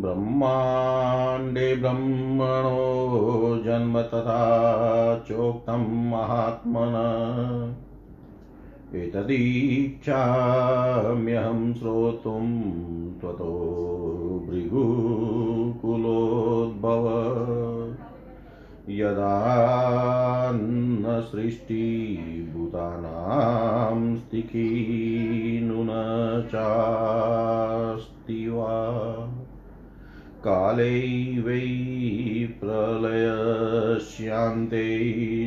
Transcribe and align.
ब्रह्माण्डे 0.00 1.76
ब्रह्मणो 1.76 3.62
जन्म 3.64 4.02
तथा 4.02 5.24
चोक्तं 5.28 6.10
महात्मन। 6.10 6.94
एतदीक्षाम्यहं 8.94 11.74
श्रोतुं 11.74 12.48
त्वतो 13.20 13.91
भृगुकुलोद्भव 14.72 17.32
यदा 18.88 20.52
न 20.54 21.28
सृष्टिभूतानां 21.32 24.16
स्थिकी 24.16 25.02
चास्ति 26.42 28.48
वा। 28.48 29.28
काले 30.44 31.40
वै 31.40 31.68
प्रलयस्यान्ते 32.60 35.04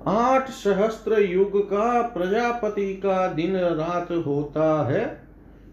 आठ 0.06 0.48
सहस्त्र 0.48 1.20
युग 1.20 1.70
का 1.70 2.02
प्रजापति 2.02 2.94
का 2.94 3.32
दिन 3.32 3.56
रात 3.56 4.12
होता 4.12 4.88
है। 4.88 5.22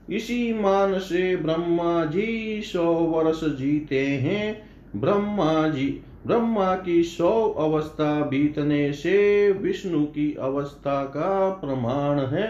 इसी 0.09 0.53
मान 0.53 1.00
से 1.00 1.35
ब्रह्मा 1.35 2.06
जी 2.06 2.62
सौ 2.62 2.94
वर्ष 2.94 3.44
जीते 3.44 4.07
हैं। 4.07 4.71
ब्रह्मा 4.95 5.67
जी 5.67 6.03
ब्रह्मा 6.27 6.73
की 6.75 7.03
सौ 7.03 7.31
अवस्था 7.59 8.13
बीतने 8.25 8.91
से 8.94 9.51
विष्णु 9.51 10.03
की 10.07 10.33
अवस्था 10.39 11.03
का 11.06 11.50
प्रमाण 11.62 12.19
है। 12.27 12.50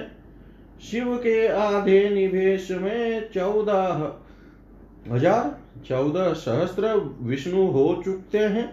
शिव 0.81 1.15
के 1.17 1.47
आधे 1.47 2.09
निवेश 2.09 2.71
में 2.71 3.29
चौदह 3.33 4.11
हज़ार 5.11 5.55
चौदह 5.87 6.31
सहस्त्र 6.33 6.93
विष्णु 7.21 7.65
हो 7.67 8.01
चुकते 8.05 8.37
हैं 8.37 8.69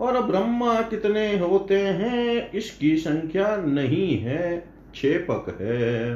और 0.00 0.20
ब्रह्मा 0.22 0.80
कितने 0.82 1.26
होते 1.38 1.80
हैं 1.80 2.50
इसकी 2.52 2.96
संख्या 2.96 3.56
नहीं 3.56 4.16
है 4.18 4.56
क्षेपक 4.92 5.56
है। 5.60 6.14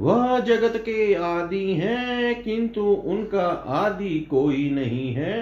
वह 0.00 0.38
जगत 0.40 0.76
के 0.76 1.14
आदि 1.14 1.72
हैं, 1.72 2.42
किंतु 2.42 2.82
उनका 2.82 3.46
आदि 3.76 4.18
कोई 4.30 4.70
नहीं 4.70 5.12
है। 5.14 5.34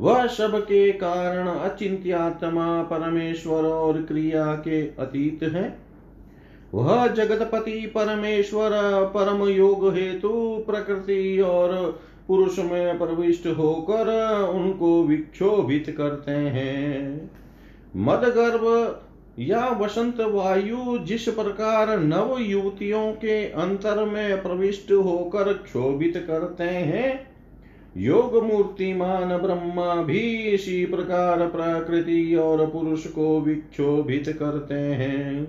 वह 0.00 0.26
सब 0.26 0.60
के 0.60 0.92
कारण 0.92 1.48
अचिंत्यात्मा 1.48 2.82
परमेश्वर 2.82 3.62
और 3.62 4.02
क्रिया 4.02 4.54
के 4.54 4.82
अतीत 4.82 5.42
है। 5.42 5.78
वह 6.74 7.06
जगतपति 7.06 7.92
परमेश्वर, 7.94 8.70
परम 9.14 9.48
योग 9.48 9.94
हेतु 9.94 10.64
प्रकृति 10.66 11.40
और 11.40 12.00
पुरुष 12.28 12.58
में 12.58 12.98
प्रविष्ट 12.98 13.46
होकर 13.46 14.32
उनको 14.54 15.02
विक्षोभित 15.02 15.94
करते 15.98 16.30
हैं। 16.30 17.30
मदगर्भ 17.96 18.96
या 19.38 19.68
वसंत 19.68 20.20
वायु 20.20 20.98
जिस 20.98 21.28
प्रकार 21.28 21.98
नव 21.98 22.36
युवतियों 22.40 23.12
के 23.12 23.44
अंतर 23.44 24.04
में 24.04 24.42
प्रविष्ट 24.42 24.92
होकर 24.92 25.52
क्षोभित 25.52 26.24
करते 26.26 26.64
हैं 26.64 27.27
योग 27.96 28.44
मूर्तिमान 28.44 29.36
ब्रह्मा 29.36 30.02
भी 30.02 30.20
इसी 30.34 30.86
प्रकार 30.86 31.46
प्रकृति 31.48 32.34
और 32.34 32.66
पुरुष 32.66 33.06
को 33.06 33.40
विक्षोभित 33.40 34.36
करते 34.38 34.74
हैं। 34.74 35.44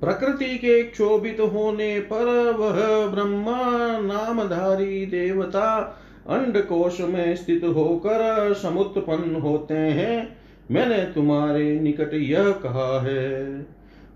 प्रकृति 0.00 0.58
के 0.58 0.82
क्षोभित 0.82 1.40
होने 1.40 2.00
पर 2.00 2.24
वह 2.52 3.06
ब्रह्मा 3.06 3.58
नामधारी 3.98 5.06
देवता 5.06 5.98
अंड 6.28 6.58
कोश 6.58 7.00
में 7.00 7.36
स्थित 7.36 7.64
होकर 7.64 8.54
समुत्पन्न 8.54 9.36
होते 9.36 9.74
हैं। 9.74 10.38
मैंने 10.70 10.98
तुम्हारे 10.98 11.80
निकट 11.80 12.14
यह 12.14 12.50
कहा 12.50 13.00
है। 13.00 13.66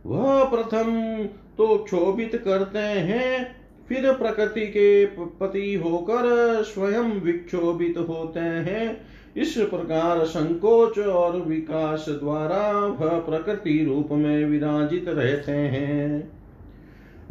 वह 0.07 0.45
प्रथम 0.45 1.25
तो 1.59 1.79
क्षोभित 1.79 2.43
करते 2.45 2.79
हैं 2.79 3.66
फिर 3.89 4.13
प्रकृति 4.13 4.67
के 4.67 5.07
पति 5.07 5.75
होकर 5.75 6.23
स्वयं 6.63 7.21
विक्षोभित 7.21 7.99
होते 7.99 8.41
हैं। 8.41 9.01
इस 9.37 9.57
प्रकार 9.57 10.25
संकोच 10.25 10.99
और 10.99 11.37
विकास 11.37 12.07
द्वारा 12.09 12.71
वह 12.71 13.19
प्रकृति 13.19 13.85
रूप 13.85 14.09
में 14.13 14.45
विराजित 14.47 15.05
रहते 15.09 15.53
हैं। 15.53 16.33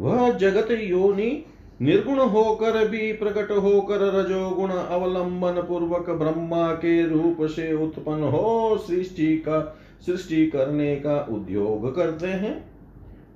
वह 0.00 0.32
जगत 0.32 0.68
योनि 0.70 1.44
निर्गुण 1.82 2.18
होकर 2.18 2.88
भी 2.88 3.12
प्रकट 3.12 3.50
होकर 3.50 4.00
रजोगुण 4.14 4.70
अवलंबन 4.70 5.62
पूर्वक 5.62 6.10
ब्रह्मा 6.10 6.72
के 6.72 7.06
रूप 7.06 7.36
से 7.40 7.72
उत्पन्न 7.74 8.22
हो 8.22 8.78
सृष्टि 8.78 9.36
का, 9.36 9.78
सृष्टि 10.06 10.46
करने 10.46 10.96
का 10.96 11.26
उद्योग 11.30 11.96
करते 11.96 12.26
हैं। 12.26 12.75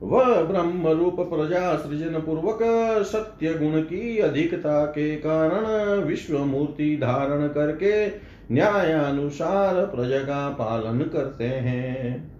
वह 0.02 0.42
ब्रह्म 0.42 0.88
रूप 0.88 1.21
प्रजा 1.21 1.76
सृजन 1.76 2.19
पूर्वक 2.21 2.59
सत्य 3.04 3.54
गुण 3.54 3.80
की 3.80 4.19
अधिकता 4.19 4.85
के 4.85 5.16
कारण 5.16 5.66
विश्व 6.04 6.38
मूर्ति 6.38 6.97
धारण 6.97 7.47
करके 7.49 8.07
न्यायानुसार 8.52 9.75
प्रजा 9.87 10.19
का 10.19 10.49
पालन 10.49 10.99
करते 10.99 11.45
हैं। 11.45 12.33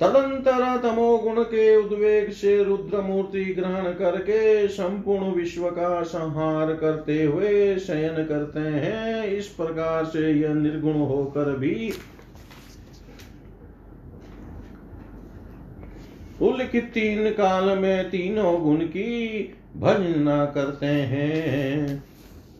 तदंतर 0.00 0.80
तमो 0.82 1.18
गुण 1.18 1.42
के 1.42 1.76
उद्वेग 1.76 2.30
से 2.30 2.64
रुद्र 2.64 3.00
मूर्ति 3.00 3.44
ग्रहण 3.44 3.84
करके 3.84 4.68
संपूर्ण 4.68 5.24
विश्व 5.24 5.70
का 5.70 6.02
संहार 6.02 6.74
करते 6.74 7.22
हुए 7.22 7.76
शयन 7.76 8.24
करते 8.24 8.60
हैं। 8.60 9.24
इस 9.26 9.46
प्रकार 9.46 10.04
से 10.04 10.32
यह 10.32 10.54
निर्गुण 10.54 10.94
होकर 10.94 11.56
भी 11.56 11.90
उल्लिखित 16.42 16.84
तीन 16.84 17.30
काल 17.30 17.78
में 17.78 18.10
तीनों 18.10 18.62
गुण 18.62 18.76
की 18.76 19.38
भजना 19.76 20.44
करते 20.44 20.86
हैं। 20.86 22.04